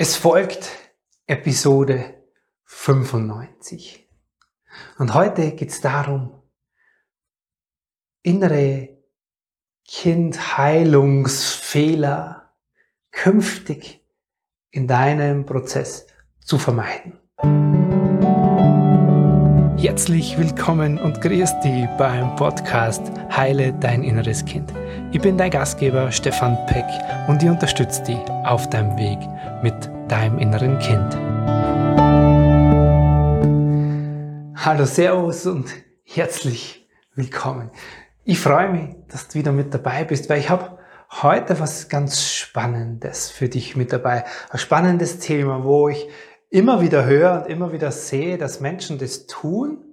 Es 0.00 0.14
folgt 0.14 0.70
Episode 1.26 2.22
95. 2.66 4.08
Und 4.96 5.12
heute 5.12 5.56
geht 5.56 5.70
es 5.70 5.80
darum, 5.80 6.40
innere 8.22 8.96
Kindheilungsfehler 9.84 12.54
künftig 13.10 14.06
in 14.70 14.86
deinem 14.86 15.46
Prozess 15.46 16.06
zu 16.38 16.58
vermeiden. 16.58 17.18
Herzlich 19.80 20.36
willkommen 20.36 20.98
und 20.98 21.20
grüß 21.20 21.60
dich 21.60 21.86
beim 21.98 22.34
Podcast 22.34 23.00
Heile 23.30 23.72
dein 23.74 24.02
inneres 24.02 24.44
Kind. 24.44 24.74
Ich 25.12 25.20
bin 25.20 25.38
dein 25.38 25.52
Gastgeber 25.52 26.10
Stefan 26.10 26.58
Peck 26.66 26.84
und 27.28 27.40
ich 27.44 27.48
unterstütze 27.48 28.02
dich 28.02 28.18
auf 28.44 28.68
deinem 28.70 28.98
Weg 28.98 29.20
mit 29.62 29.88
deinem 30.10 30.40
inneren 30.40 30.80
Kind. 30.80 31.14
Hallo, 34.56 34.84
Servus 34.84 35.46
und 35.46 35.70
herzlich 36.02 36.88
willkommen. 37.14 37.70
Ich 38.24 38.40
freue 38.40 38.70
mich, 38.70 38.96
dass 39.06 39.28
du 39.28 39.34
wieder 39.34 39.52
mit 39.52 39.72
dabei 39.72 40.02
bist, 40.02 40.28
weil 40.28 40.40
ich 40.40 40.50
habe 40.50 40.76
heute 41.22 41.60
was 41.60 41.88
ganz 41.88 42.28
Spannendes 42.28 43.30
für 43.30 43.48
dich 43.48 43.76
mit 43.76 43.92
dabei. 43.92 44.24
Ein 44.50 44.58
spannendes 44.58 45.20
Thema, 45.20 45.62
wo 45.62 45.88
ich 45.88 46.08
immer 46.50 46.80
wieder 46.80 47.04
höre 47.04 47.42
und 47.42 47.50
immer 47.50 47.72
wieder 47.72 47.92
sehe, 47.92 48.38
dass 48.38 48.60
Menschen 48.60 48.98
das 48.98 49.26
tun 49.26 49.84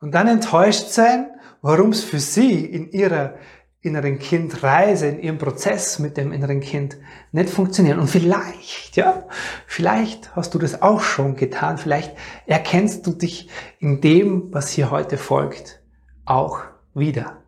und 0.00 0.12
dann 0.12 0.28
enttäuscht 0.28 0.88
sein, 0.88 1.30
warum 1.62 1.90
es 1.90 2.04
für 2.04 2.20
sie 2.20 2.64
in 2.64 2.90
ihrer 2.90 3.34
inneren 3.80 4.18
Kindreise, 4.18 5.06
in 5.06 5.20
ihrem 5.20 5.38
Prozess 5.38 5.98
mit 5.98 6.16
dem 6.16 6.32
inneren 6.32 6.60
Kind 6.60 6.98
nicht 7.32 7.48
funktionieren. 7.48 8.00
Und 8.00 8.08
vielleicht, 8.08 8.96
ja, 8.96 9.26
vielleicht 9.66 10.34
hast 10.34 10.54
du 10.54 10.58
das 10.58 10.82
auch 10.82 11.00
schon 11.00 11.36
getan. 11.36 11.78
Vielleicht 11.78 12.16
erkennst 12.46 13.06
du 13.06 13.12
dich 13.12 13.48
in 13.78 14.00
dem, 14.00 14.52
was 14.52 14.70
hier 14.70 14.90
heute 14.90 15.16
folgt, 15.16 15.80
auch 16.24 16.60
wieder. 16.92 17.42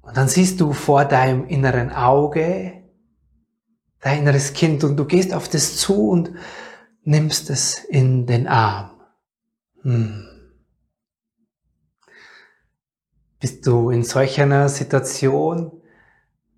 Und 0.00 0.16
dann 0.16 0.28
siehst 0.28 0.60
du 0.60 0.72
vor 0.72 1.04
deinem 1.04 1.46
inneren 1.46 1.92
Auge 1.92 2.79
dein 4.00 4.20
inneres 4.20 4.52
Kind 4.52 4.84
und 4.84 4.96
du 4.96 5.04
gehst 5.04 5.32
auf 5.32 5.48
das 5.48 5.76
zu 5.76 6.08
und 6.08 6.32
nimmst 7.02 7.50
es 7.50 7.78
in 7.78 8.26
den 8.26 8.46
Arm. 8.46 9.00
Hm. 9.82 10.26
Bist 13.38 13.66
du 13.66 13.90
in 13.90 14.02
solch 14.02 14.40
einer 14.40 14.68
Situation 14.68 15.72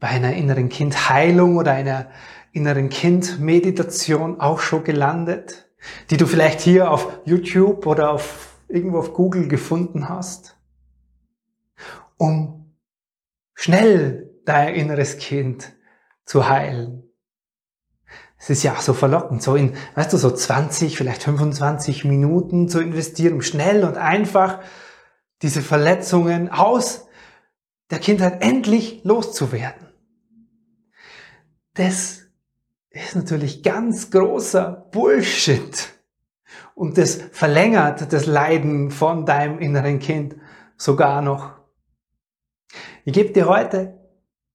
bei 0.01 0.09
einer 0.09 0.35
inneren 0.35 0.69
Kindheilung 0.69 1.57
oder 1.57 1.73
einer 1.73 2.11
inneren 2.53 2.89
Kindmeditation 2.89 4.41
auch 4.41 4.61
schon 4.61 4.83
gelandet, 4.83 5.71
die 6.11 6.17
du 6.17 6.27
vielleicht 6.27 6.61
hier 6.61 6.91
auf 6.91 7.21
YouTube 7.25 7.87
oder 7.87 8.11
auf 8.11 8.57
irgendwo 8.69 8.99
auf 8.99 9.15
Google 9.15 9.49
gefunden 9.49 10.09
hast, 10.09 10.57
um 12.17 12.75
schnell 13.55 14.31
dein 14.45 14.75
inneres 14.75 15.19
Kind 15.19 15.73
zu 16.25 16.49
heilen? 16.49 17.12
Es 18.43 18.51
ist 18.51 18.65
ja 18.65 18.73
auch 18.73 18.81
so 18.81 18.93
verlockend, 18.93 19.41
so 19.41 19.55
in, 19.55 19.77
weißt 19.95 20.13
du, 20.13 20.17
so 20.17 20.29
20, 20.29 20.97
vielleicht 20.97 21.23
25 21.23 22.05
Minuten 22.05 22.69
zu 22.69 22.81
investieren, 22.81 23.35
um 23.35 23.41
schnell 23.41 23.85
und 23.85 23.97
einfach 23.97 24.59
diese 25.43 25.63
Verletzungen 25.63 26.49
aus 26.49 27.07
der 27.93 28.01
Kindheit 28.01 28.43
endlich 28.43 29.05
loszuwerden. 29.05 29.87
Das 31.75 32.23
ist 32.91 33.15
natürlich 33.15 33.63
ganz 33.63 34.11
großer 34.11 34.89
Bullshit. 34.91 35.91
Und 36.75 36.99
das 36.99 37.21
verlängert 37.31 38.13
das 38.13 38.27
Leiden 38.27 38.91
von 38.91 39.25
deinem 39.25 39.61
inneren 39.61 40.01
Kind 40.01 40.35
sogar 40.77 41.23
noch. 41.23 41.53
Ich 43.05 43.13
gebe 43.13 43.33
dir 43.33 43.47
heute 43.47 44.02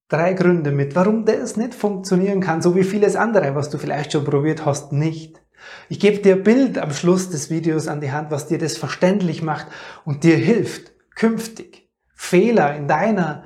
drei 0.08 0.32
Gründe 0.32 0.72
mit, 0.72 0.94
warum 0.94 1.24
das 1.24 1.56
nicht 1.56 1.74
funktionieren 1.74 2.40
kann, 2.40 2.62
so 2.62 2.74
wie 2.74 2.84
vieles 2.84 3.16
andere, 3.16 3.54
was 3.54 3.70
du 3.70 3.78
vielleicht 3.78 4.12
schon 4.12 4.24
probiert 4.24 4.64
hast, 4.64 4.92
nicht. 4.92 5.42
Ich 5.88 6.00
gebe 6.00 6.18
dir 6.18 6.36
ein 6.36 6.42
Bild 6.42 6.78
am 6.78 6.92
Schluss 6.92 7.30
des 7.30 7.50
Videos 7.50 7.88
an 7.88 8.00
die 8.00 8.12
Hand, 8.12 8.30
was 8.30 8.46
dir 8.46 8.58
das 8.58 8.76
verständlich 8.76 9.42
macht 9.42 9.66
und 10.04 10.24
dir 10.24 10.36
hilft, 10.36 10.92
künftig 11.14 11.90
Fehler 12.14 12.74
in 12.76 12.88
deiner 12.88 13.44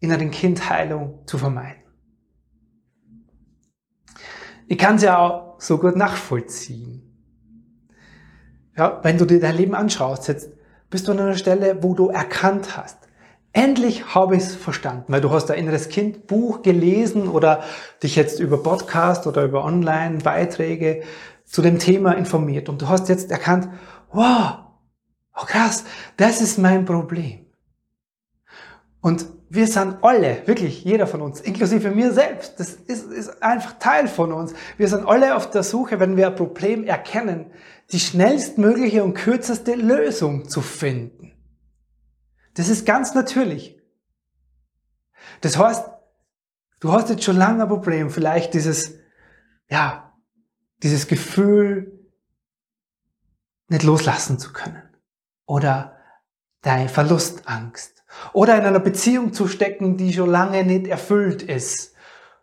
inneren 0.00 0.30
Kindheilung 0.30 1.26
zu 1.26 1.38
vermeiden. 1.38 1.82
Ich 4.66 4.78
kann 4.78 4.96
es 4.96 5.02
ja 5.02 5.18
auch 5.18 5.60
so 5.60 5.78
gut 5.78 5.96
nachvollziehen. 5.96 7.04
Ja, 8.76 9.00
wenn 9.02 9.18
du 9.18 9.24
dir 9.24 9.40
dein 9.40 9.56
Leben 9.56 9.74
anschaust, 9.74 10.28
jetzt 10.28 10.52
bist 10.90 11.08
du 11.08 11.12
an 11.12 11.20
einer 11.20 11.36
Stelle, 11.36 11.82
wo 11.82 11.94
du 11.94 12.08
erkannt 12.08 12.76
hast, 12.76 12.97
endlich 13.58 14.14
habe 14.14 14.36
ich 14.36 14.44
es 14.44 14.54
verstanden, 14.54 15.06
weil 15.08 15.20
du 15.20 15.30
hast 15.30 15.50
ein 15.50 15.58
inneres 15.58 15.88
Kind 15.88 16.28
Buch 16.28 16.62
gelesen 16.62 17.26
oder 17.28 17.64
dich 18.02 18.14
jetzt 18.14 18.38
über 18.38 18.62
Podcast 18.62 19.26
oder 19.26 19.42
über 19.42 19.64
Online-Beiträge 19.64 21.02
zu 21.44 21.60
dem 21.60 21.80
Thema 21.80 22.12
informiert 22.12 22.68
und 22.68 22.80
du 22.80 22.88
hast 22.88 23.08
jetzt 23.08 23.32
erkannt, 23.32 23.68
wow, 24.12 24.58
oh 25.34 25.44
krass, 25.44 25.84
das 26.16 26.40
ist 26.40 26.58
mein 26.58 26.84
Problem. 26.84 27.46
Und 29.00 29.26
wir 29.50 29.66
sind 29.66 29.96
alle, 30.02 30.42
wirklich 30.46 30.84
jeder 30.84 31.08
von 31.08 31.20
uns, 31.20 31.40
inklusive 31.40 31.90
mir 31.90 32.12
selbst, 32.12 32.60
das 32.60 32.74
ist, 32.74 33.10
ist 33.10 33.42
einfach 33.42 33.78
Teil 33.80 34.06
von 34.06 34.32
uns. 34.32 34.54
Wir 34.76 34.86
sind 34.86 35.08
alle 35.08 35.34
auf 35.34 35.50
der 35.50 35.64
Suche, 35.64 35.98
wenn 35.98 36.16
wir 36.16 36.28
ein 36.28 36.36
Problem 36.36 36.84
erkennen, 36.84 37.46
die 37.90 37.98
schnellstmögliche 37.98 39.02
und 39.02 39.14
kürzeste 39.14 39.74
Lösung 39.74 40.48
zu 40.48 40.60
finden. 40.60 41.32
Das 42.58 42.68
ist 42.68 42.84
ganz 42.84 43.14
natürlich. 43.14 43.80
Das 45.42 45.56
heißt, 45.56 45.84
du 46.80 46.92
hast 46.92 47.08
jetzt 47.08 47.22
schon 47.22 47.36
lange 47.36 47.62
ein 47.62 47.68
Problem, 47.68 48.10
vielleicht 48.10 48.52
dieses, 48.52 48.98
ja, 49.70 50.12
dieses 50.82 51.06
Gefühl 51.06 52.10
nicht 53.68 53.84
loslassen 53.84 54.40
zu 54.40 54.52
können. 54.52 54.82
Oder 55.46 55.98
deine 56.62 56.88
Verlustangst. 56.88 58.02
Oder 58.32 58.58
in 58.58 58.64
einer 58.64 58.80
Beziehung 58.80 59.32
zu 59.32 59.46
stecken, 59.46 59.96
die 59.96 60.12
schon 60.12 60.28
lange 60.28 60.64
nicht 60.64 60.88
erfüllt 60.88 61.44
ist. 61.44 61.94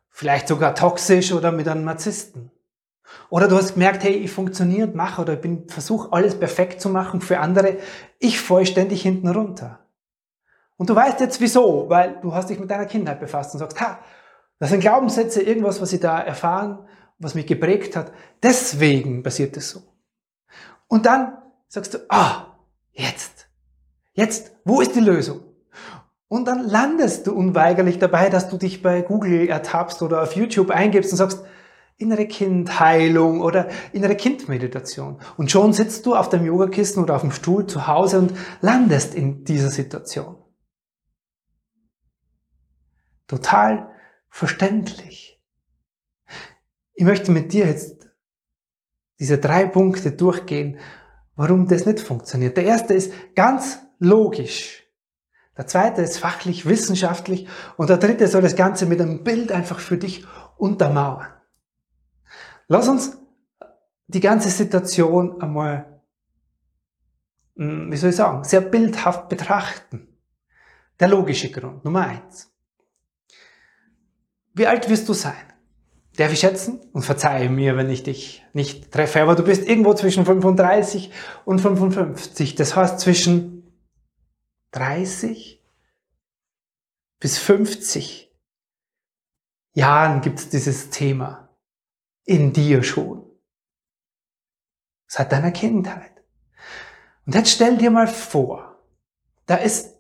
Vielleicht 0.10 0.48
sogar 0.48 0.76
toxisch 0.76 1.34
oder 1.34 1.52
mit 1.52 1.68
einem 1.68 1.84
Narzissten. 1.84 2.52
Oder 3.30 3.50
du 3.50 3.58
hast 3.58 3.74
gemerkt, 3.74 4.06
hey, 4.06 4.14
ich 4.14 4.32
funktioniere 4.32 4.88
und 4.88 4.96
mache 4.96 5.22
oder 5.22 5.34
ich 5.34 5.42
bin 5.42 5.68
versuche 5.68 6.14
alles 6.14 6.40
perfekt 6.40 6.80
zu 6.80 6.88
machen 6.88 7.20
für 7.20 7.40
andere. 7.40 7.80
Ich 8.20 8.40
fall 8.40 8.66
ständig 8.66 9.02
hinten 9.02 9.28
runter. 9.28 9.85
Und 10.78 10.90
du 10.90 10.96
weißt 10.96 11.20
jetzt 11.20 11.40
wieso, 11.42 11.90
weil 11.90 12.20
du 12.22 12.34
hast 12.34 12.50
dich 12.50 12.60
mit 12.60 12.70
deiner 12.70 12.86
Kindheit 12.86 13.20
befasst 13.20 13.54
und 13.54 13.60
sagst, 13.60 13.80
ha, 13.80 14.00
das 14.60 14.70
sind 14.70 14.82
Glaubenssätze, 14.82 15.42
irgendwas, 15.42 15.82
was 15.82 15.94
ich 15.94 16.00
da 16.00 16.20
erfahren 16.20 16.86
was 17.20 17.36
mich 17.36 17.48
geprägt 17.48 17.96
hat. 17.96 18.12
Deswegen 18.44 19.24
passiert 19.24 19.56
es 19.58 19.70
so. 19.70 19.82
Und 20.88 21.06
dann 21.06 21.38
sagst 21.68 21.94
du, 21.94 22.00
ah, 22.10 22.58
jetzt, 22.92 23.48
jetzt, 24.14 24.52
wo 24.66 24.82
ist 24.82 24.96
die 24.96 25.02
Lösung? 25.02 25.42
Und 26.28 26.46
dann 26.48 26.68
landest 26.68 27.28
du 27.28 27.34
unweigerlich 27.34 28.00
dabei, 28.00 28.30
dass 28.30 28.50
du 28.50 28.58
dich 28.58 28.82
bei 28.82 29.02
Google 29.02 29.48
ertappst 29.48 30.02
oder 30.02 30.24
auf 30.24 30.36
YouTube 30.36 30.72
eingibst 30.72 31.12
und 31.12 31.18
sagst, 31.18 31.44
innere 31.98 32.28
Kindheilung 32.28 33.42
oder 33.42 33.70
innere 33.94 34.16
Kindmeditation. 34.16 35.22
Und 35.38 35.50
schon 35.50 35.72
sitzt 35.72 36.06
du 36.06 36.16
auf 36.16 36.28
dem 36.28 36.46
Yogakissen 36.46 37.02
oder 37.02 37.16
auf 37.16 37.22
dem 37.22 37.32
Stuhl 37.32 37.68
zu 37.68 37.88
Hause 37.88 38.20
und 38.20 38.34
landest 38.60 39.16
in 39.16 39.46
dieser 39.46 39.70
Situation. 39.70 40.36
Total 43.28 43.90
verständlich. 44.30 45.42
Ich 46.94 47.04
möchte 47.04 47.32
mit 47.32 47.54
dir 47.54 47.66
jetzt 47.66 48.10
diese 49.20 49.38
drei 49.38 49.66
Punkte 49.66 50.12
durchgehen, 50.12 50.80
warum 51.36 51.68
das 51.68 51.86
nicht 51.86 52.00
funktioniert. 52.00 52.58
Der 52.58 52.66
erste 52.66 52.94
ist 52.94 53.14
ganz 53.36 53.80
logisch. 54.00 54.84
Der 55.58 55.68
zweite 55.68 56.02
ist 56.02 56.18
fachlich, 56.20 56.66
wissenschaftlich. 56.66 57.48
Und 57.78 57.90
der 57.90 57.98
dritte 57.98 58.28
soll 58.28 58.42
das 58.42 58.56
Ganze 58.56 58.86
mit 58.86 59.02
einem 59.02 59.24
Bild 59.24 59.52
einfach 59.52 59.80
für 59.80 59.98
dich 59.98 60.26
untermauern. 60.58 61.28
Lass 62.68 62.88
uns 62.88 63.18
die 64.08 64.20
ganze 64.20 64.50
Situation 64.50 65.42
einmal, 65.42 66.02
hm, 67.56 67.92
wie 67.92 67.98
soll 67.98 68.10
ich 68.10 68.16
sagen, 68.16 68.44
sehr 68.44 68.62
bildhaft 68.62 69.30
betrachten. 69.30 70.08
Der 71.00 71.08
logische 71.08 71.52
Grund, 71.52 71.84
Nummer 71.84 72.08
eins. 72.08 72.55
Wie 74.56 74.66
alt 74.66 74.90
wirst 74.90 75.08
du 75.08 75.14
sein? 75.14 75.46
darf 76.16 76.32
ich 76.32 76.40
schätzen 76.40 76.80
und 76.94 77.04
verzeihe 77.04 77.50
mir, 77.50 77.78
wenn 77.78 77.90
ich 77.90 78.04
dich 78.04 78.44
nicht 78.54 78.92
treffe, 78.92 79.22
aber 79.22 79.36
du 79.36 79.44
bist 79.44 79.68
irgendwo 79.68 79.94
zwischen 79.94 80.26
35 80.26 81.12
und 81.44 81.60
55. 81.60 82.56
Das 82.56 82.76
heißt 82.76 83.00
zwischen 83.00 83.64
30 84.72 85.62
bis 87.20 87.38
50 87.38 88.34
Jahren 89.74 90.22
gibt 90.22 90.40
es 90.40 90.50
dieses 90.50 90.90
Thema 90.90 91.50
in 92.24 92.54
dir 92.54 92.84
schon. 92.84 93.30
Seit 95.08 95.32
deiner 95.32 95.52
Kindheit. 95.52 96.24
Und 97.26 97.36
jetzt 97.36 97.52
stell 97.52 97.78
dir 97.78 97.92
mal 97.92 98.08
vor, 98.08 98.84
da 99.46 99.56
ist 99.56 99.95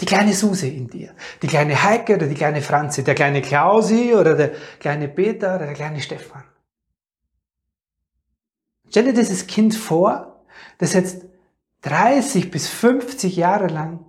die 0.00 0.06
kleine 0.06 0.32
Suse 0.32 0.68
in 0.68 0.88
dir, 0.88 1.14
die 1.42 1.48
kleine 1.48 1.82
Heike 1.82 2.16
oder 2.16 2.26
die 2.26 2.34
kleine 2.34 2.62
Franzi, 2.62 3.02
der 3.02 3.14
kleine 3.14 3.42
Klausi 3.42 4.14
oder 4.14 4.34
der 4.34 4.52
kleine 4.78 5.08
Peter 5.08 5.56
oder 5.56 5.66
der 5.66 5.74
kleine 5.74 6.00
Stefan. 6.00 6.44
Stell 8.90 9.04
dir 9.04 9.12
dieses 9.12 9.46
Kind 9.46 9.74
vor, 9.74 10.44
das 10.78 10.92
jetzt 10.92 11.26
30 11.82 12.50
bis 12.50 12.68
50 12.68 13.36
Jahre 13.36 13.66
lang 13.66 14.06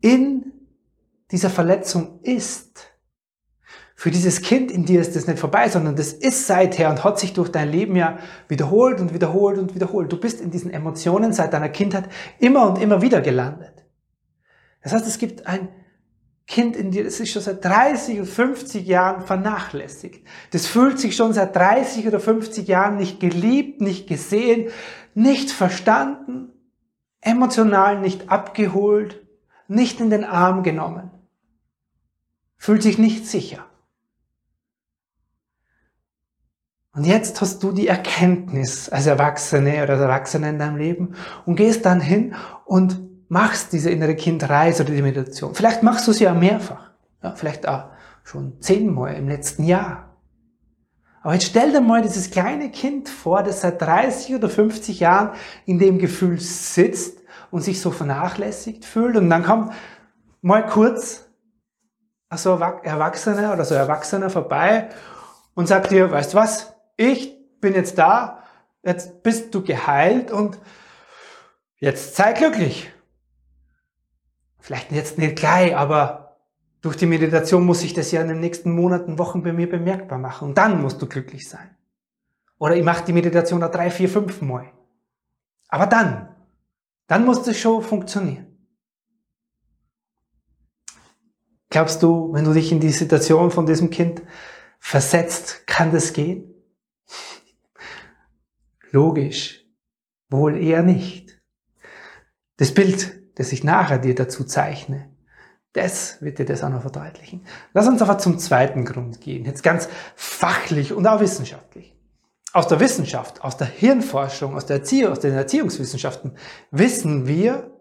in 0.00 0.52
dieser 1.30 1.50
Verletzung 1.50 2.20
ist. 2.22 2.90
Für 3.96 4.10
dieses 4.10 4.42
Kind 4.42 4.70
in 4.70 4.84
dir 4.84 5.00
ist 5.00 5.16
das 5.16 5.26
nicht 5.26 5.38
vorbei, 5.38 5.68
sondern 5.68 5.96
das 5.96 6.12
ist 6.12 6.46
seither 6.46 6.90
und 6.90 7.04
hat 7.04 7.18
sich 7.18 7.32
durch 7.32 7.50
dein 7.50 7.70
Leben 7.70 7.96
ja 7.96 8.18
wiederholt 8.48 9.00
und 9.00 9.14
wiederholt 9.14 9.58
und 9.58 9.74
wiederholt. 9.74 10.12
Du 10.12 10.18
bist 10.18 10.40
in 10.40 10.50
diesen 10.50 10.70
Emotionen 10.70 11.32
seit 11.32 11.52
deiner 11.52 11.68
Kindheit 11.68 12.10
immer 12.38 12.68
und 12.68 12.82
immer 12.82 13.00
wieder 13.00 13.20
gelandet. 13.20 13.83
Das 14.84 14.92
heißt, 14.92 15.06
es 15.06 15.18
gibt 15.18 15.46
ein 15.46 15.68
Kind 16.46 16.76
in 16.76 16.90
dir, 16.90 17.04
das 17.04 17.18
ist 17.18 17.32
schon 17.32 17.40
seit 17.40 17.64
30 17.64 18.20
oder 18.20 18.26
50 18.26 18.86
Jahren 18.86 19.24
vernachlässigt. 19.26 20.26
Das 20.50 20.66
fühlt 20.66 21.00
sich 21.00 21.16
schon 21.16 21.32
seit 21.32 21.56
30 21.56 22.06
oder 22.06 22.20
50 22.20 22.68
Jahren 22.68 22.96
nicht 22.96 23.18
geliebt, 23.18 23.80
nicht 23.80 24.06
gesehen, 24.06 24.70
nicht 25.14 25.50
verstanden, 25.50 26.52
emotional 27.22 27.98
nicht 27.98 28.28
abgeholt, 28.28 29.26
nicht 29.68 30.00
in 30.00 30.10
den 30.10 30.24
Arm 30.24 30.62
genommen. 30.62 31.10
Fühlt 32.58 32.82
sich 32.82 32.98
nicht 32.98 33.26
sicher. 33.26 33.64
Und 36.92 37.06
jetzt 37.06 37.40
hast 37.40 37.62
du 37.62 37.72
die 37.72 37.88
Erkenntnis 37.88 38.90
als 38.90 39.06
Erwachsene 39.06 39.82
oder 39.82 39.94
als 39.94 40.02
Erwachsene 40.02 40.50
in 40.50 40.58
deinem 40.58 40.76
Leben 40.76 41.14
und 41.46 41.56
gehst 41.56 41.86
dann 41.86 42.02
hin 42.02 42.34
und 42.66 43.13
machst 43.34 43.72
diese 43.72 43.90
innere 43.90 44.14
Kindreise 44.14 44.84
oder 44.84 44.92
die 44.92 45.02
Meditation. 45.02 45.56
Vielleicht 45.56 45.82
machst 45.82 46.06
du 46.06 46.12
sie 46.12 46.22
ja 46.22 46.32
mehrfach. 46.34 46.92
Ja, 47.20 47.32
vielleicht 47.32 47.66
auch 47.66 47.86
schon 48.22 48.60
zehnmal 48.60 49.14
im 49.14 49.28
letzten 49.28 49.64
Jahr. 49.64 50.16
Aber 51.20 51.34
jetzt 51.34 51.46
stell 51.46 51.72
dir 51.72 51.80
mal 51.80 52.00
dieses 52.00 52.30
kleine 52.30 52.70
Kind 52.70 53.08
vor, 53.08 53.42
das 53.42 53.62
seit 53.62 53.82
30 53.82 54.36
oder 54.36 54.48
50 54.48 55.00
Jahren 55.00 55.30
in 55.66 55.80
dem 55.80 55.98
Gefühl 55.98 56.38
sitzt 56.38 57.22
und 57.50 57.62
sich 57.62 57.80
so 57.80 57.90
vernachlässigt 57.90 58.84
fühlt 58.84 59.16
und 59.16 59.28
dann 59.28 59.42
kommt 59.42 59.72
mal 60.40 60.64
kurz 60.64 61.26
so 62.36 62.50
Erwachsener 62.50 63.52
oder 63.52 63.64
so 63.64 63.74
Erwachsener 63.74 64.30
vorbei 64.30 64.90
und 65.54 65.66
sagt 65.66 65.90
dir, 65.90 66.08
weißt 66.08 66.34
du 66.34 66.38
was, 66.38 66.76
ich 66.96 67.34
bin 67.60 67.74
jetzt 67.74 67.98
da, 67.98 68.44
jetzt 68.84 69.24
bist 69.24 69.52
du 69.56 69.64
geheilt 69.64 70.30
und 70.30 70.56
jetzt 71.80 72.14
sei 72.14 72.32
glücklich. 72.32 72.93
Vielleicht 74.64 74.92
jetzt 74.92 75.18
nicht 75.18 75.36
gleich, 75.36 75.76
aber 75.76 76.38
durch 76.80 76.96
die 76.96 77.04
Meditation 77.04 77.66
muss 77.66 77.82
ich 77.82 77.92
das 77.92 78.10
ja 78.12 78.22
in 78.22 78.28
den 78.28 78.40
nächsten 78.40 78.72
Monaten, 78.72 79.18
Wochen 79.18 79.42
bei 79.42 79.52
mir 79.52 79.68
bemerkbar 79.68 80.18
machen. 80.18 80.48
Und 80.48 80.56
dann 80.56 80.80
musst 80.80 81.02
du 81.02 81.06
glücklich 81.06 81.46
sein. 81.46 81.76
Oder 82.58 82.74
ich 82.74 82.82
mache 82.82 83.04
die 83.04 83.12
Meditation 83.12 83.60
da 83.60 83.68
drei, 83.68 83.90
vier, 83.90 84.08
fünf 84.08 84.40
Mal. 84.40 84.72
Aber 85.68 85.86
dann, 85.86 86.34
dann 87.08 87.26
muss 87.26 87.42
das 87.42 87.58
schon 87.58 87.82
funktionieren. 87.82 88.56
Glaubst 91.68 92.02
du, 92.02 92.32
wenn 92.32 92.46
du 92.46 92.54
dich 92.54 92.72
in 92.72 92.80
die 92.80 92.88
Situation 92.88 93.50
von 93.50 93.66
diesem 93.66 93.90
Kind 93.90 94.22
versetzt, 94.78 95.66
kann 95.66 95.92
das 95.92 96.14
gehen? 96.14 96.54
Logisch, 98.92 99.62
wohl 100.30 100.56
eher 100.56 100.82
nicht. 100.82 101.38
Das 102.56 102.72
Bild, 102.72 103.23
das 103.36 103.52
ich 103.52 103.64
nachher 103.64 103.98
dir 103.98 104.14
dazu 104.14 104.44
zeichne, 104.44 105.08
das 105.72 106.22
wird 106.22 106.38
dir 106.38 106.44
das 106.44 106.62
auch 106.62 106.70
noch 106.70 106.82
verdeutlichen. 106.82 107.44
Lass 107.72 107.88
uns 107.88 108.00
aber 108.00 108.18
zum 108.18 108.38
zweiten 108.38 108.84
Grund 108.84 109.20
gehen, 109.20 109.44
jetzt 109.44 109.62
ganz 109.62 109.88
fachlich 110.14 110.92
und 110.92 111.06
auch 111.06 111.20
wissenschaftlich. 111.20 111.96
Aus 112.52 112.68
der 112.68 112.78
Wissenschaft, 112.78 113.42
aus 113.42 113.56
der 113.56 113.66
Hirnforschung, 113.66 114.54
aus 114.54 114.66
der 114.66 114.76
Erziehung, 114.76 115.10
aus 115.10 115.18
den 115.18 115.34
Erziehungswissenschaften 115.34 116.36
wissen 116.70 117.26
wir, 117.26 117.72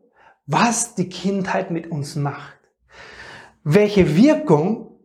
was 0.48 0.96
die 0.96 1.10
Kindheit 1.10 1.70
mit 1.70 1.92
uns 1.92 2.16
macht. 2.16 2.58
Welche 3.64 4.16
Wirkung 4.16 5.00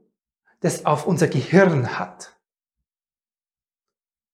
das 0.60 0.86
auf 0.86 1.06
unser 1.06 1.28
Gehirn 1.28 1.98
hat. 1.98 2.38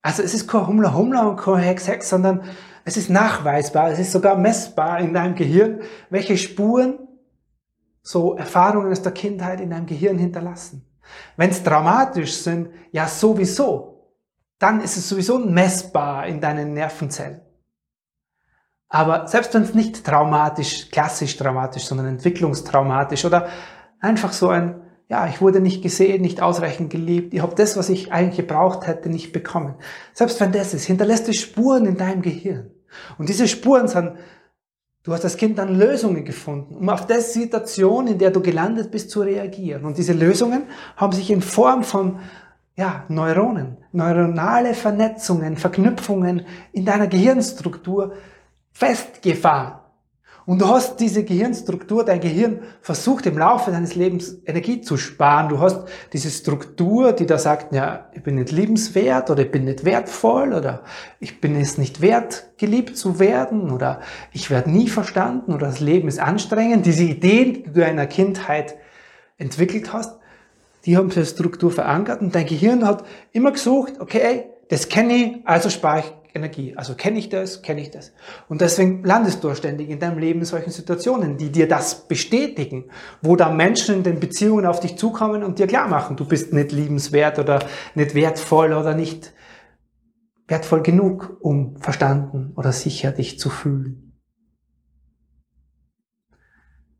Also 0.02 0.22
es 0.22 0.34
ist 0.34 0.46
kein 0.46 0.67
Hummler 0.67 0.94
Hummler 0.94 1.28
und 1.28 1.37
kein 1.37 1.56
Hex 1.56 1.88
Hex, 1.88 2.08
sondern 2.08 2.43
es 2.84 2.96
ist 2.96 3.10
nachweisbar, 3.10 3.90
es 3.90 3.98
ist 3.98 4.12
sogar 4.12 4.36
messbar 4.36 5.00
in 5.00 5.14
deinem 5.14 5.34
Gehirn, 5.34 5.81
welche 6.10 6.36
Spuren 6.36 6.98
so 8.02 8.34
Erfahrungen 8.36 8.92
aus 8.92 9.02
der 9.02 9.12
Kindheit 9.12 9.60
in 9.60 9.70
deinem 9.70 9.86
Gehirn 9.86 10.19
hinterlassen. 10.19 10.86
Wenn 11.36 11.50
es 11.50 11.62
traumatisch 11.62 12.34
sind, 12.34 12.69
ja 12.92 13.08
sowieso, 13.08 14.12
dann 14.58 14.81
ist 14.81 14.96
es 14.96 15.08
sowieso 15.08 15.38
messbar 15.38 16.26
in 16.26 16.40
deinen 16.40 16.75
Nervenzellen. 16.75 17.40
Aber 18.88 19.26
selbst 19.26 19.54
wenn 19.54 19.62
es 19.62 19.75
nicht 19.75 20.04
traumatisch, 20.04 20.90
klassisch 20.90 21.36
traumatisch, 21.36 21.84
sondern 21.84 22.06
entwicklungstraumatisch 22.06 23.25
oder 23.25 23.48
einfach 24.00 24.32
so 24.32 24.50
ein 24.50 24.83
ja, 25.09 25.29
ich 25.29 25.41
wurde 25.41 25.61
nicht 25.61 25.83
gesehen, 25.83 26.23
nicht 26.23 26.41
ausreichend 26.41 26.91
geliebt, 26.91 27.35
ich 27.35 27.43
habe 27.43 27.55
das, 27.55 27.77
was 27.77 27.89
ich 27.89 28.12
eigentlich 28.12 28.47
gebraucht 28.47 28.87
hätte, 28.87 29.11
nicht 29.11 29.33
bekommen. 29.33 29.75
Selbst 30.12 30.41
wenn 30.41 30.53
das 30.53 30.75
ist, 30.75 30.85
hinterlässt 30.85 31.29
es 31.29 31.37
Spuren 31.37 31.85
in 31.85 31.97
deinem 31.97 32.23
Gehirn. 32.23 32.71
Und 33.19 33.29
diese 33.29 33.47
Spuren 33.47 33.89
sind, 33.89 34.12
du 35.03 35.12
hast 35.12 35.25
als 35.25 35.37
Kind 35.37 35.59
dann 35.59 35.79
Lösungen 35.79 36.25
gefunden, 36.25 36.75
um 36.75 36.89
auf 36.89 37.06
das 37.06 37.35
Situation, 37.35 38.06
in 38.06 38.19
der 38.19 38.31
du 38.31 38.41
gelandet 38.41 38.91
bist, 38.91 39.11
zu 39.11 39.21
reagieren. 39.21 39.85
Und 39.85 39.99
diese 39.99 40.15
Lösungen 40.15 40.65
haben 40.97 41.12
sich 41.12 41.31
in 41.31 41.43
Form 41.43 41.85
von 41.85 42.21
ja, 42.77 43.05
Neuronen, 43.09 43.77
neuronale 43.93 44.75
Vernetzungen, 44.75 45.56
Verknüpfungen 45.56 46.47
in 46.73 46.85
deiner 46.85 47.06
Gehirnstruktur 47.06 48.15
festgefahren. 48.73 49.83
Und 50.46 50.61
du 50.61 50.69
hast 50.69 51.00
diese 51.00 51.25
Gehirnstruktur, 51.25 52.05
dein 52.05 52.20
Gehirn 52.20 52.61
versucht 52.82 53.25
im 53.25 53.38
Laufe 53.38 53.70
deines 53.70 53.94
Lebens 53.94 54.37
Energie 54.44 54.82
zu 54.82 54.99
sparen. 54.99 55.49
Du 55.49 55.58
hast 55.58 55.85
diese 56.12 56.31
Struktur, 56.31 57.12
die 57.12 57.25
da 57.25 57.38
sagt, 57.38 57.74
ja, 57.74 58.10
ich 58.13 58.22
bin 58.22 58.34
nicht 58.34 58.53
liebenswert 58.53 59.31
oder 59.31 59.44
ich 59.44 59.51
bin 59.51 59.65
nicht 59.65 59.86
wertvoll 59.86 60.53
oder 60.53 60.82
ich 61.19 61.41
bin 61.41 61.56
es 61.56 61.79
nicht 61.79 62.03
wert, 62.03 62.51
geliebt 62.58 62.98
zu 62.98 63.19
werden 63.19 63.70
oder 63.70 64.01
ich 64.32 64.51
werde 64.51 64.70
nie 64.70 64.89
verstanden 64.89 65.55
oder 65.55 65.69
das 65.69 65.81
Leben 65.81 66.08
ist 66.08 66.20
anstrengend. 66.20 66.84
Diese 66.84 67.05
Ideen, 67.05 67.55
die 67.55 67.63
du 67.63 67.81
in 67.81 67.81
deiner 67.81 68.06
Kindheit 68.06 68.77
entwickelt 69.39 69.94
hast, 69.94 70.19
die 70.84 70.98
haben 70.98 71.08
diese 71.08 71.24
Struktur 71.24 71.70
verankert 71.70 72.20
und 72.20 72.34
dein 72.34 72.44
Gehirn 72.44 72.86
hat 72.86 73.05
immer 73.32 73.53
gesucht, 73.53 73.94
okay, 73.98 74.51
das 74.69 74.91
kenne 74.91 75.15
ich, 75.15 75.36
also 75.46 75.70
spare 75.70 76.01
ich 76.01 76.23
Energie. 76.34 76.76
Also 76.76 76.94
kenne 76.94 77.19
ich 77.19 77.29
das, 77.29 77.62
kenne 77.62 77.81
ich 77.81 77.91
das. 77.91 78.12
Und 78.48 78.60
deswegen 78.60 79.05
landest 79.05 79.44
du 79.44 79.55
ständig 79.55 79.88
in 79.88 80.00
deinem 80.00 80.19
Leben 80.19 80.41
in 80.41 80.44
solchen 80.44 80.70
Situationen, 80.70 81.38
die 81.38 81.53
dir 81.53 81.69
das 81.69 82.08
bestätigen, 82.08 82.91
wo 83.22 83.36
da 83.36 83.50
Menschen 83.50 83.96
in 83.96 84.03
den 84.03 84.20
Beziehungen 84.20 84.67
auf 84.67 84.81
dich 84.81 84.96
zukommen 84.96 85.44
und 85.44 85.58
dir 85.58 85.69
klar 85.69 85.88
machen, 85.88 86.17
du 86.17 86.26
bist 86.26 86.53
nicht 86.53 86.72
liebenswert 86.72 87.38
oder 87.38 87.60
nicht 87.94 88.14
wertvoll 88.14 88.72
oder 88.72 88.94
nicht 88.94 89.32
wertvoll 90.48 90.82
genug, 90.82 91.38
um 91.41 91.76
verstanden 91.79 92.53
oder 92.56 92.72
sicher 92.72 93.12
dich 93.12 93.38
zu 93.38 93.48
fühlen. 93.48 94.19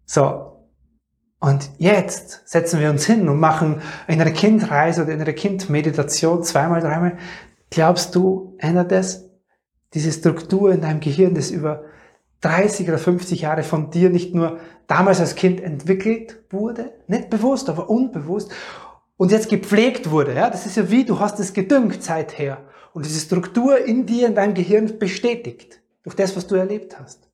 So. 0.07 0.53
Und 1.41 1.71
jetzt 1.77 2.49
setzen 2.49 2.81
wir 2.81 2.89
uns 2.89 3.05
hin 3.05 3.29
und 3.29 3.39
machen 3.39 3.83
eine 4.07 4.33
Kindreise 4.33 5.03
oder 5.03 5.13
eine 5.13 5.35
Kindmeditation 5.35 6.43
zweimal, 6.43 6.81
dreimal. 6.81 7.19
Glaubst 7.75 8.15
du, 8.15 8.55
ändert 8.59 8.93
es 8.93 9.29
diese 9.95 10.13
Struktur 10.13 10.71
in 10.71 10.81
deinem 10.81 11.01
Gehirn, 11.01 11.35
das 11.35 11.51
über 11.51 11.87
30 12.43 12.87
oder 12.87 12.99
50 12.99 13.41
Jahre 13.41 13.65
von 13.65 13.91
dir 13.91 14.11
nicht 14.11 14.33
nur 14.33 14.61
damals 14.87 15.19
als 15.19 15.35
Kind 15.35 15.61
entwickelt 15.61 16.45
wurde, 16.51 16.93
nicht 17.09 17.31
bewusst, 17.31 17.69
aber 17.69 17.91
unbewusst, 17.91 18.53
und 19.17 19.33
jetzt 19.33 19.49
gepflegt 19.49 20.13
wurde. 20.13 20.35
Ja? 20.35 20.51
Das 20.51 20.67
ist 20.67 20.77
ja 20.77 20.89
wie, 20.89 21.05
du 21.05 21.19
hast 21.19 21.41
es 21.41 21.53
gedüngt 21.53 22.01
seither. 22.01 22.59
Und 22.93 23.07
diese 23.07 23.19
Struktur 23.19 23.85
in 23.85 24.07
dir, 24.07 24.29
in 24.29 24.37
deinem 24.37 24.55
Gehirn 24.55 24.97
bestätigt, 25.01 25.81
durch 26.05 26.15
das, 26.15 26.37
was 26.37 26.47
du 26.47 26.55
erlebt 26.55 27.01
hast. 27.01 27.29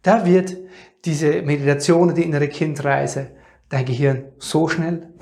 Da 0.00 0.24
wird 0.24 0.56
diese 1.04 1.42
Meditation, 1.42 2.14
die 2.14 2.24
innere 2.24 2.48
Kindreise, 2.48 3.32
dein 3.68 3.84
Gehirn 3.84 4.32
so 4.38 4.68
schnell 4.68 5.12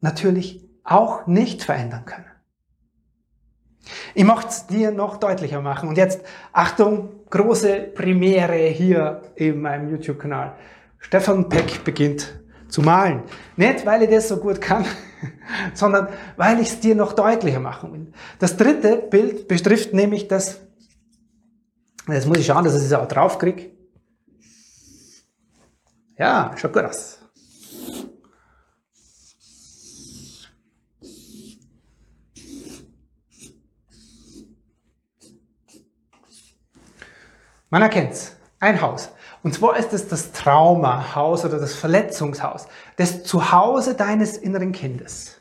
natürlich 0.00 0.66
auch 0.82 1.26
nicht 1.26 1.62
verändern 1.62 2.06
können. 2.06 2.31
Ich 4.14 4.24
möchte 4.24 4.48
es 4.48 4.66
dir 4.66 4.90
noch 4.90 5.16
deutlicher 5.16 5.60
machen. 5.60 5.88
Und 5.88 5.96
jetzt, 5.96 6.22
Achtung, 6.52 7.10
große 7.30 7.90
Premiere 7.94 8.68
hier 8.68 9.22
in 9.34 9.60
meinem 9.60 9.90
YouTube-Kanal. 9.90 10.54
Stefan 10.98 11.48
Peck 11.48 11.84
beginnt 11.84 12.40
zu 12.68 12.80
malen. 12.80 13.22
Nicht, 13.56 13.84
weil 13.84 14.02
ich 14.02 14.10
das 14.10 14.28
so 14.28 14.38
gut 14.38 14.60
kann, 14.60 14.84
sondern 15.74 16.08
weil 16.36 16.60
ich 16.60 16.68
es 16.68 16.80
dir 16.80 16.94
noch 16.94 17.12
deutlicher 17.12 17.60
machen 17.60 17.92
will. 17.92 18.12
Das 18.38 18.56
dritte 18.56 18.96
Bild 18.96 19.48
betrifft 19.48 19.92
nämlich 19.92 20.28
das, 20.28 20.60
jetzt 22.08 22.26
muss 22.26 22.38
ich 22.38 22.46
schauen, 22.46 22.64
dass 22.64 22.76
ich 22.76 22.84
es 22.84 22.92
auch 22.92 23.08
drauf 23.08 23.38
kriege. 23.38 23.70
Ja, 26.16 26.52
schaut 26.56 26.72
gut 26.72 26.84
aus. 26.84 27.18
Man 37.72 37.80
erkennt's. 37.80 38.36
Ein 38.60 38.82
Haus. 38.82 39.08
Und 39.42 39.54
zwar 39.54 39.78
ist 39.78 39.94
es 39.94 40.06
das 40.06 40.32
Traumahaus 40.32 41.46
oder 41.46 41.58
das 41.58 41.74
Verletzungshaus, 41.74 42.68
das 42.96 43.24
Zuhause 43.24 43.94
deines 43.94 44.36
inneren 44.36 44.72
Kindes. 44.72 45.40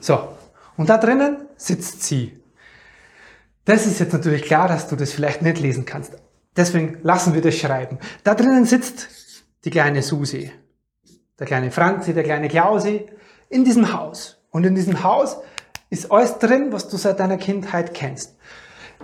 So, 0.00 0.28
und 0.76 0.90
da 0.90 0.98
drinnen 0.98 1.48
sitzt 1.56 2.02
sie. 2.02 2.38
Das 3.64 3.86
ist 3.86 4.00
jetzt 4.00 4.12
natürlich 4.12 4.42
klar, 4.42 4.68
dass 4.68 4.88
du 4.88 4.94
das 4.94 5.12
vielleicht 5.12 5.40
nicht 5.40 5.58
lesen 5.58 5.86
kannst. 5.86 6.12
Deswegen 6.54 6.98
lassen 7.02 7.32
wir 7.32 7.40
das 7.40 7.56
schreiben. 7.56 7.98
Da 8.22 8.34
drinnen 8.34 8.66
sitzt 8.66 9.08
die 9.64 9.70
kleine 9.70 10.02
Susi, 10.02 10.52
der 11.38 11.46
kleine 11.46 11.70
Franzi, 11.70 12.12
der 12.12 12.24
kleine 12.24 12.48
Klausi 12.48 13.06
in 13.48 13.64
diesem 13.64 13.94
Haus. 13.94 14.34
Und 14.50 14.64
in 14.64 14.74
diesem 14.74 15.02
Haus 15.02 15.38
ist 15.90 16.10
alles 16.10 16.38
drin, 16.38 16.68
was 16.70 16.88
du 16.88 16.96
seit 16.96 17.20
deiner 17.20 17.38
Kindheit 17.38 17.94
kennst 17.94 18.36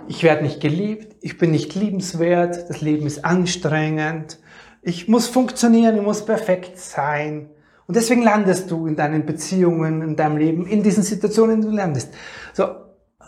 ich 0.07 0.23
werde 0.23 0.43
nicht 0.43 0.61
geliebt, 0.61 1.15
ich 1.21 1.37
bin 1.37 1.51
nicht 1.51 1.75
liebenswert, 1.75 2.69
das 2.69 2.81
Leben 2.81 3.07
ist 3.07 3.25
anstrengend, 3.25 4.39
ich 4.81 5.07
muss 5.07 5.27
funktionieren, 5.27 5.95
ich 5.95 6.03
muss 6.03 6.25
perfekt 6.25 6.77
sein. 6.77 7.49
Und 7.87 7.95
deswegen 7.95 8.23
landest 8.23 8.69
du 8.69 8.87
in 8.87 8.95
deinen 8.95 9.25
Beziehungen, 9.25 10.01
in 10.01 10.15
deinem 10.15 10.37
Leben, 10.37 10.67
in 10.67 10.83
diesen 10.83 11.03
Situationen, 11.03 11.55
in 11.55 11.61
denen 11.61 11.71
du 11.71 11.77
landest. 11.77 12.09
So, 12.53 12.63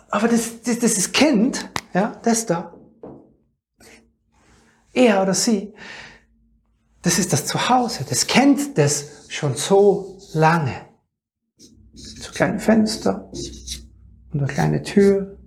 aber 0.10 0.28
das, 0.28 0.62
das, 0.62 0.80
das 0.80 0.98
ist 0.98 1.14
Kind, 1.14 1.70
ja, 1.94 2.20
das 2.24 2.46
da. 2.46 2.74
Er 4.94 5.22
oder 5.22 5.34
sie, 5.34 5.74
das 7.02 7.20
ist 7.20 7.34
das 7.34 7.46
Zuhause, 7.46 8.06
das 8.08 8.26
kennt 8.26 8.78
das 8.78 9.26
schon 9.30 9.56
so 9.56 10.18
lange. 10.34 10.87
So 12.20 12.32
kleine 12.32 12.60
Fenster 12.60 13.32
und 14.32 14.40
eine 14.40 14.48
kleine 14.48 14.84
Tür 14.84 15.38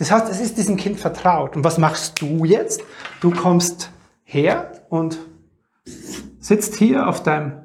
das 0.00 0.10
heißt, 0.10 0.30
es 0.30 0.40
ist 0.40 0.56
diesem 0.56 0.78
Kind 0.78 0.98
vertraut. 0.98 1.56
Und 1.56 1.62
was 1.62 1.76
machst 1.76 2.22
du 2.22 2.46
jetzt? 2.46 2.80
Du 3.20 3.30
kommst 3.30 3.90
her 4.24 4.72
und 4.88 5.18
sitzt 6.38 6.76
hier 6.76 7.06
auf 7.06 7.22
deinem 7.22 7.64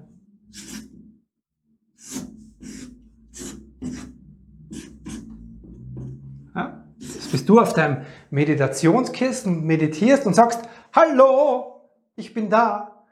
ja, 6.54 6.84
jetzt 7.00 7.32
bist 7.32 7.48
du 7.48 7.62
auf 7.62 7.72
deinem 7.72 8.06
Meditationskissen, 8.32 9.64
meditierst 9.64 10.26
und 10.26 10.34
sagst, 10.34 10.60
hallo, 10.92 11.90
ich 12.18 12.34
bin 12.34 12.50
da. 12.50 13.06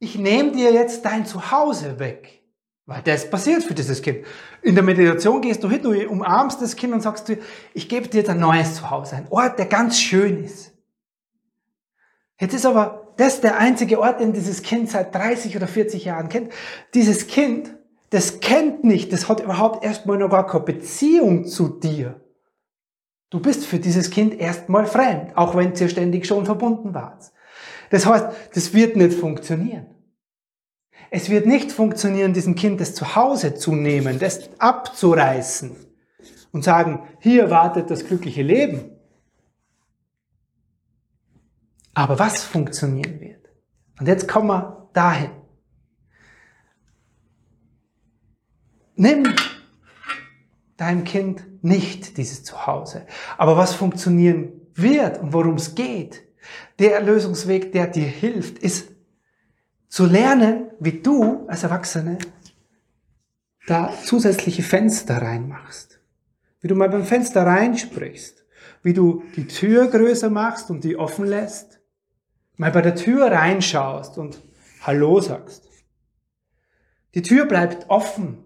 Ich 0.00 0.18
nehme 0.18 0.52
dir 0.52 0.70
jetzt 0.70 1.06
dein 1.06 1.24
Zuhause 1.24 1.98
weg. 1.98 2.45
Weil 2.86 3.02
das 3.02 3.28
passiert 3.28 3.64
für 3.64 3.74
dieses 3.74 4.00
Kind. 4.00 4.24
In 4.62 4.76
der 4.76 4.84
Meditation 4.84 5.40
gehst 5.40 5.62
du 5.62 5.68
hin, 5.68 5.82
du 5.82 6.08
umarmst 6.08 6.62
das 6.62 6.76
Kind 6.76 6.92
und 6.92 7.00
sagst 7.00 7.26
dir, 7.26 7.38
ich 7.74 7.88
gebe 7.88 8.06
dir 8.06 8.28
ein 8.30 8.38
neues 8.38 8.76
Zuhause, 8.76 9.16
ein 9.16 9.26
Ort, 9.28 9.58
der 9.58 9.66
ganz 9.66 9.98
schön 9.98 10.44
ist. 10.44 10.72
Jetzt 12.38 12.54
ist 12.54 12.64
aber 12.64 13.12
das 13.16 13.40
der 13.40 13.58
einzige 13.58 13.98
Ort, 13.98 14.20
den 14.20 14.32
dieses 14.32 14.62
Kind 14.62 14.88
seit 14.88 15.12
30 15.14 15.56
oder 15.56 15.66
40 15.66 16.04
Jahren 16.04 16.28
kennt. 16.28 16.52
Dieses 16.94 17.26
Kind, 17.26 17.74
das 18.10 18.38
kennt 18.38 18.84
nicht, 18.84 19.12
das 19.12 19.28
hat 19.28 19.40
überhaupt 19.40 19.84
erstmal 19.84 20.18
noch 20.18 20.30
gar 20.30 20.46
keine 20.46 20.64
Beziehung 20.64 21.44
zu 21.44 21.68
dir. 21.68 22.20
Du 23.30 23.40
bist 23.40 23.66
für 23.66 23.80
dieses 23.80 24.10
Kind 24.10 24.38
erstmal 24.38 24.86
fremd, 24.86 25.36
auch 25.36 25.56
wenn 25.56 25.74
ihr 25.74 25.88
ständig 25.88 26.26
schon 26.26 26.44
verbunden 26.44 26.94
wart. 26.94 27.32
Das 27.90 28.06
heißt, 28.06 28.26
das 28.54 28.72
wird 28.74 28.94
nicht 28.94 29.14
funktionieren. 29.14 29.95
Es 31.10 31.30
wird 31.30 31.46
nicht 31.46 31.72
funktionieren, 31.72 32.32
diesem 32.32 32.54
Kind 32.54 32.80
das 32.80 32.94
Zuhause 32.94 33.54
zu 33.54 33.74
nehmen, 33.74 34.18
das 34.18 34.50
abzureißen 34.58 35.76
und 36.52 36.64
sagen, 36.64 37.06
hier 37.20 37.50
wartet 37.50 37.90
das 37.90 38.06
glückliche 38.06 38.42
Leben. 38.42 38.90
Aber 41.94 42.18
was 42.18 42.44
funktionieren 42.44 43.20
wird? 43.20 43.48
Und 43.98 44.06
jetzt 44.06 44.28
kommen 44.28 44.48
wir 44.48 44.88
dahin. 44.92 45.30
Nimm 48.96 49.34
deinem 50.76 51.04
Kind 51.04 51.64
nicht 51.64 52.16
dieses 52.16 52.44
Zuhause. 52.44 53.06
Aber 53.38 53.56
was 53.56 53.74
funktionieren 53.74 54.52
wird 54.74 55.18
und 55.20 55.32
worum 55.32 55.54
es 55.54 55.74
geht, 55.74 56.22
der 56.78 56.94
Erlösungsweg, 56.96 57.72
der 57.72 57.86
dir 57.86 58.06
hilft, 58.06 58.58
ist 58.58 58.92
zu 59.88 60.06
lernen, 60.06 60.65
wie 60.80 61.00
du 61.00 61.46
als 61.48 61.62
Erwachsene 61.62 62.18
da 63.66 63.92
zusätzliche 64.04 64.62
Fenster 64.62 65.20
reinmachst. 65.20 66.00
Wie 66.60 66.68
du 66.68 66.74
mal 66.74 66.88
beim 66.88 67.04
Fenster 67.04 67.44
reinsprichst. 67.44 68.44
Wie 68.82 68.92
du 68.92 69.24
die 69.36 69.46
Tür 69.46 69.88
größer 69.88 70.30
machst 70.30 70.70
und 70.70 70.84
die 70.84 70.96
offen 70.96 71.26
lässt. 71.26 71.80
Mal 72.56 72.70
bei 72.70 72.82
der 72.82 72.94
Tür 72.94 73.30
reinschaust 73.30 74.18
und 74.18 74.42
Hallo 74.82 75.20
sagst. 75.20 75.68
Die 77.14 77.22
Tür 77.22 77.46
bleibt 77.46 77.90
offen. 77.90 78.38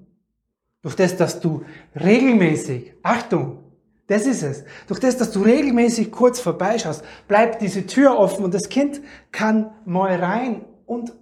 Durch 0.83 0.97
das, 0.97 1.17
dass 1.17 1.41
du 1.41 1.65
regelmäßig, 1.95 2.95
Achtung, 3.03 3.65
das 4.07 4.27
ist 4.27 4.43
es. 4.43 4.65
Durch 4.89 4.99
das, 4.99 5.19
dass 5.19 5.31
du 5.31 5.43
regelmäßig 5.43 6.11
kurz 6.11 6.41
vorbeischaust, 6.41 7.05
bleibt 7.29 7.61
diese 7.61 7.87
Tür 7.87 8.19
offen 8.19 8.45
und 8.45 8.55
das 8.55 8.69
Kind 8.69 9.03
kann 9.31 9.71
mal 9.85 10.15
rein 10.17 10.65
und 10.87 11.13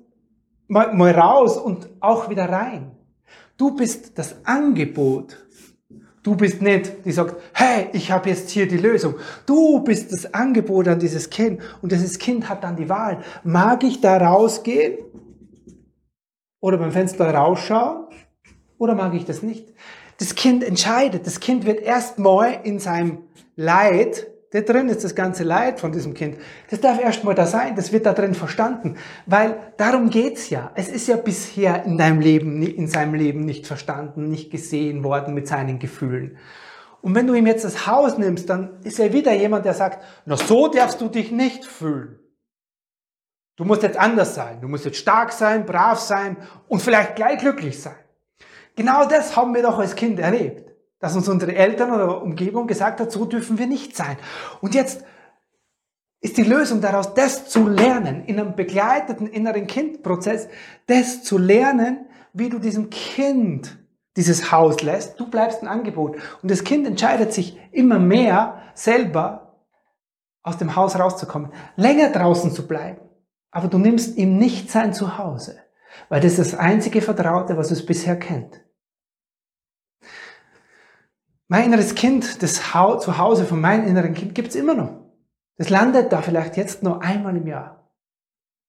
mal, 0.69 0.95
mal 0.95 1.13
raus 1.13 1.57
und 1.57 1.89
auch 2.01 2.31
wieder 2.31 2.49
rein. 2.49 2.93
Du 3.57 3.75
bist 3.75 4.17
das 4.19 4.37
Angebot. 4.45 5.45
Du 6.23 6.37
bist 6.37 6.61
nicht, 6.61 7.05
die 7.05 7.13
sagt, 7.13 7.37
hey, 7.55 7.89
ich 7.93 8.11
habe 8.11 8.29
jetzt 8.29 8.51
hier 8.51 8.69
die 8.69 8.77
Lösung. 8.77 9.15
Du 9.47 9.81
bist 9.81 10.13
das 10.13 10.33
Angebot 10.35 10.87
an 10.87 10.99
dieses 10.99 11.31
Kind 11.31 11.61
und 11.81 11.91
dieses 11.91 12.19
Kind 12.19 12.49
hat 12.49 12.63
dann 12.63 12.77
die 12.77 12.89
Wahl. 12.89 13.23
Mag 13.45 13.83
ich 13.83 14.01
da 14.01 14.19
rausgehen 14.19 14.99
oder 16.61 16.77
beim 16.77 16.93
Fenster 16.93 17.33
rausschauen 17.33 18.07
oder 18.77 18.95
mag 18.95 19.15
ich 19.15 19.25
das 19.25 19.43
nicht? 19.43 19.73
Das 20.19 20.35
Kind 20.35 20.65
entscheidet. 20.65 21.27
Das 21.27 21.41
Kind 21.41 21.65
wird 21.65 21.81
erstmal 21.81 22.61
in 22.65 22.79
seinem 22.79 23.23
Leid 23.57 24.27
da 24.50 24.62
drin 24.62 24.88
ist 24.88 25.05
das 25.05 25.14
ganze 25.14 25.45
Leid 25.45 25.78
von 25.78 25.93
diesem 25.93 26.14
Kind. 26.14 26.38
Das 26.71 26.81
darf 26.81 26.99
erstmal 27.00 27.35
da 27.35 27.47
sein, 27.47 27.76
das 27.76 27.93
wird 27.93 28.07
da 28.07 28.14
drin 28.14 28.35
verstanden, 28.35 28.97
weil 29.26 29.59
darum 29.76 30.09
geht's 30.09 30.49
ja. 30.49 30.73
Es 30.75 30.88
ist 30.88 31.07
ja 31.07 31.17
bisher 31.17 31.85
in 31.85 31.99
deinem 31.99 32.21
Leben, 32.21 32.62
in 32.62 32.88
seinem 32.88 33.14
Leben 33.14 33.40
nicht 33.40 33.67
verstanden, 33.67 34.31
nicht 34.31 34.50
gesehen 34.50 35.05
worden 35.05 35.35
mit 35.35 35.47
seinen 35.47 35.78
Gefühlen. 35.78 36.38
Und 37.02 37.14
wenn 37.14 37.26
du 37.26 37.35
ihm 37.35 37.47
jetzt 37.47 37.64
das 37.64 37.87
Haus 37.87 38.17
nimmst, 38.17 38.49
dann 38.49 38.81
ist 38.85 38.99
er 38.99 39.12
wieder 39.12 39.33
jemand, 39.35 39.67
der 39.67 39.75
sagt, 39.75 40.02
na 40.25 40.37
so 40.37 40.69
darfst 40.69 41.00
du 41.00 41.09
dich 41.09 41.31
nicht 41.31 41.64
fühlen. 41.64 42.19
Du 43.57 43.64
musst 43.64 43.83
jetzt 43.83 43.99
anders 43.99 44.35
sein. 44.35 44.61
Du 44.61 44.69
musst 44.69 44.85
jetzt 44.85 44.99
stark 44.99 45.33
sein, 45.33 45.67
brav 45.67 45.99
sein 45.99 46.37
und 46.69 46.81
vielleicht 46.81 47.17
gleich 47.17 47.38
glücklich 47.38 47.81
sein. 47.81 47.97
Genau 48.76 49.05
das 49.05 49.37
haben 49.37 49.55
wir 49.55 49.62
doch 49.62 49.78
als 49.78 49.95
Kind 49.95 50.19
erlebt 50.21 50.68
dass 51.00 51.14
uns 51.14 51.28
unsere 51.28 51.55
Eltern 51.55 51.93
oder 51.93 52.23
Umgebung 52.23 52.67
gesagt 52.67 53.00
hat, 53.00 53.12
so 53.12 53.25
dürfen 53.25 53.59
wir 53.59 53.67
nicht 53.67 53.97
sein. 53.97 54.17
Und 54.61 54.75
jetzt 54.75 55.05
ist 56.21 56.37
die 56.37 56.43
Lösung 56.43 56.81
daraus, 56.81 57.14
das 57.14 57.49
zu 57.49 57.69
lernen, 57.69 58.25
in 58.25 58.40
einem 58.40 58.57
begleiteten 58.57 59.28
inneren 59.28 59.67
Kindprozess, 59.67 60.49
das 60.87 61.23
zu 61.23 61.38
lernen, 61.38 62.07
wie 62.33 62.49
du 62.49 62.59
diesem 62.59 62.90
Kind 62.90 63.78
dieses 64.17 64.50
Haus 64.50 64.83
lässt. 64.83 65.21
Du 65.21 65.31
bleibst 65.31 65.62
ein 65.62 65.69
Angebot. 65.69 66.17
Und 66.43 66.50
das 66.50 66.64
Kind 66.64 66.87
entscheidet 66.87 67.33
sich 67.33 67.57
immer 67.71 68.00
mehr 68.00 68.62
selber 68.75 69.64
aus 70.43 70.59
dem 70.59 70.75
Haus 70.75 70.99
rauszukommen, 70.99 71.52
länger 71.76 72.11
draußen 72.11 72.50
zu 72.50 72.67
bleiben. 72.67 73.00
Aber 73.50 73.69
du 73.69 73.78
nimmst 73.78 74.17
ihm 74.17 74.37
nicht 74.38 74.71
sein 74.71 74.93
Zuhause, 74.93 75.59
weil 76.09 76.21
das 76.21 76.38
ist 76.38 76.52
das 76.52 76.59
einzige 76.59 77.00
Vertraute, 77.00 77.57
was 77.57 77.71
es 77.71 77.87
bisher 77.87 78.19
kennt. 78.19 78.61
Mein 81.49 81.64
inneres 81.64 81.95
Kind, 81.95 82.43
das 82.43 82.62
Zuhause 82.62 83.45
von 83.45 83.61
meinem 83.61 83.87
inneren 83.87 84.14
Kind 84.14 84.35
gibt's 84.35 84.55
immer 84.55 84.75
noch. 84.75 84.90
Das 85.57 85.71
landet 85.71 86.12
da 86.12 86.23
vielleicht 86.23 86.57
jetzt 86.57 86.83
nur 86.83 87.02
einmal 87.02 87.37
im 87.37 87.47
Jahr. 87.47 87.90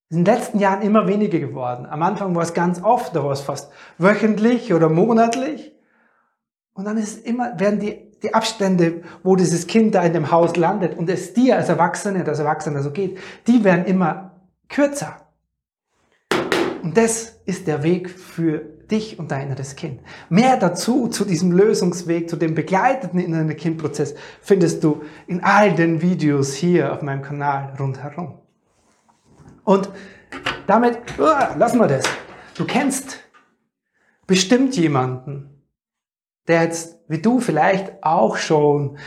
In 0.09 0.23
den 0.23 0.25
letzten 0.25 0.59
Jahren 0.59 0.81
immer 0.81 1.07
weniger 1.07 1.39
geworden. 1.39 1.85
Am 1.85 2.01
Anfang 2.01 2.33
war 2.35 2.41
es 2.41 2.53
ganz 2.53 2.81
oft, 2.81 3.15
da 3.15 3.23
war 3.23 3.31
es 3.31 3.41
fast 3.41 3.71
wöchentlich 3.97 4.73
oder 4.73 4.89
monatlich. 4.89 5.73
Und 6.73 6.85
dann 6.85 6.97
ist 6.97 7.25
immer, 7.25 7.59
werden 7.59 7.79
die 7.79 8.09
die 8.23 8.33
Abstände, 8.33 9.03
wo 9.23 9.35
dieses 9.35 9.67
Kind 9.67 9.95
da 9.95 10.03
in 10.03 10.13
dem 10.13 10.31
Haus 10.31 10.55
landet 10.55 10.97
und 10.97 11.09
es 11.09 11.33
dir 11.33 11.55
als 11.55 11.69
Erwachsene, 11.69 12.25
als 12.25 12.39
Erwachsener 12.39 12.83
so 12.83 12.91
geht, 12.91 13.17
die 13.47 13.63
werden 13.63 13.85
immer 13.85 14.41
kürzer. 14.67 15.27
Und 16.83 16.97
das 16.97 17.39
ist 17.45 17.67
der 17.67 17.83
Weg 17.83 18.09
für 18.09 18.78
dich 18.91 19.19
und 19.19 19.31
dein 19.31 19.47
inneres 19.47 19.75
Kind. 19.75 20.01
Mehr 20.29 20.57
dazu, 20.57 21.07
zu 21.07 21.25
diesem 21.25 21.51
Lösungsweg, 21.51 22.29
zu 22.29 22.35
dem 22.35 22.55
begleiteten 22.55 23.19
inneren 23.19 23.55
Kindprozess, 23.55 24.15
findest 24.41 24.83
du 24.83 25.03
in 25.27 25.43
all 25.43 25.73
den 25.73 26.01
Videos 26.01 26.53
hier 26.53 26.93
auf 26.93 27.01
meinem 27.01 27.21
Kanal 27.21 27.73
rundherum. 27.79 28.39
Und 29.63 29.89
damit, 30.67 30.97
uh, 31.19 31.57
lassen 31.57 31.79
wir 31.79 31.87
das. 31.87 32.05
Du 32.55 32.65
kennst 32.65 33.19
bestimmt 34.27 34.75
jemanden, 34.75 35.63
der 36.47 36.63
jetzt, 36.63 36.99
wie 37.07 37.19
du 37.19 37.39
vielleicht 37.39 38.03
auch 38.03 38.37
schon 38.37 38.97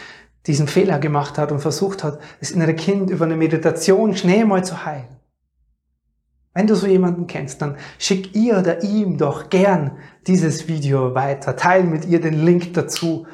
diesen 0.46 0.66
Fehler 0.66 0.98
gemacht 0.98 1.38
hat 1.38 1.52
und 1.52 1.60
versucht 1.60 2.02
hat, 2.02 2.20
das 2.40 2.50
innere 2.50 2.74
Kind 2.74 3.10
über 3.10 3.24
eine 3.24 3.36
Meditation 3.36 4.16
schnell 4.16 4.44
mal 4.44 4.64
zu 4.64 4.84
heilen. 4.84 5.11
Wenn 6.54 6.66
du 6.66 6.74
so 6.74 6.86
jemanden 6.86 7.26
kennst, 7.26 7.62
dann 7.62 7.76
schick 7.98 8.34
ihr 8.34 8.58
oder 8.58 8.82
ihm 8.82 9.16
doch 9.16 9.48
gern 9.48 9.98
dieses 10.26 10.68
Video 10.68 11.14
weiter. 11.14 11.56
Teil 11.56 11.84
mit 11.84 12.04
ihr 12.04 12.20
den 12.20 12.44
Link 12.44 12.74
dazu, 12.74 13.26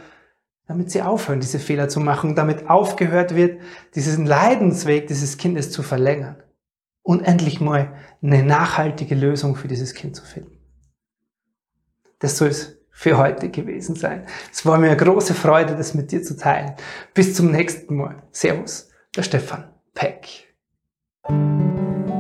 damit 0.67 0.91
sie 0.91 1.03
aufhören, 1.03 1.41
diese 1.41 1.59
Fehler 1.59 1.89
zu 1.89 1.99
machen, 1.99 2.37
damit 2.37 2.71
aufgehört 2.71 3.35
wird, 3.35 3.61
diesen 3.95 4.27
Leidensweg 4.27 5.09
dieses 5.09 5.37
Kindes 5.39 5.73
zu 5.73 5.83
verlängern 5.83 6.43
und 7.03 7.23
endlich 7.23 7.61
mal 7.61 7.95
eine 8.23 8.43
nachhaltige 8.45 9.15
Lösung 9.15 9.57
für 9.57 9.67
dieses 9.67 9.95
Kind 9.95 10.15
zu 10.15 10.25
finden. 10.25 10.59
Das 12.21 12.37
soll 12.37 12.49
es 12.49 12.79
für 12.91 13.17
heute 13.17 13.49
gewesen 13.49 13.95
sein. 13.95 14.27
Es 14.53 14.67
war 14.67 14.77
mir 14.79 14.89
eine 14.89 14.97
große 14.97 15.35
Freude, 15.35 15.77
das 15.77 15.95
mit 15.95 16.13
dir 16.13 16.23
zu 16.23 16.37
teilen. 16.37 16.75
Bis 17.15 17.35
zum 17.35 17.51
nächsten 17.51 17.97
Mal. 17.97 18.25
Servus, 18.33 18.91
der 19.17 19.23
Stefan 19.23 19.73
Peck. 19.95 20.49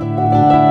com. 0.00 0.63